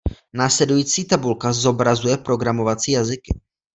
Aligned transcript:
Následující 0.33 1.05
tabulka 1.05 1.53
zobrazuje 1.53 2.17
programovací 2.17 2.91
jazyky. 2.91 3.39